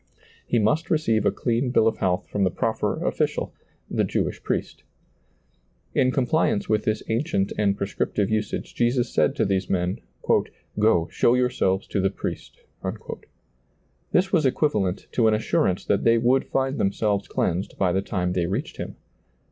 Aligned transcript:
He 0.47 0.57
must 0.57 0.87
^lailizccbvGoOgle 0.87 0.87
A 0.87 0.93
THANKSGIVING 0.95 1.03
SERMON 1.05 1.21
147 1.21 1.21
receive 1.21 1.25
a 1.25 1.37
clean 1.43 1.69
bill 1.69 1.87
of 1.87 1.97
health 1.99 2.27
from 2.27 2.43
the 2.43 2.49
proper 2.49 3.05
offi 3.05 3.23
cial— 3.25 3.51
the 3.91 4.03
Jewish 4.03 4.41
priest 4.41 4.83
In 5.93 6.09
compliance 6.09 6.67
with 6.67 6.85
this 6.85 7.03
ancient 7.07 7.53
and 7.55 7.77
prescriptive 7.77 8.31
usage 8.31 8.73
Jesus 8.73 9.13
said 9.13 9.35
to 9.35 9.45
these 9.45 9.69
men," 9.69 9.99
Go, 10.79 11.07
show 11.11 11.35
your 11.35 11.51
selves 11.51 11.85
to 11.89 12.01
the 12.01 12.09
priest." 12.09 12.61
This 14.11 14.33
was 14.33 14.43
equivalent 14.47 15.05
to 15.11 15.27
an 15.27 15.35
assurance 15.35 15.85
that 15.85 16.03
they 16.03 16.17
would 16.17 16.45
find 16.45 16.79
themselves 16.79 17.27
cleansed 17.27 17.77
by 17.77 17.91
the 17.93 18.01
time 18.01 18.33
they 18.33 18.47
reached 18.47 18.77
him. 18.77 18.95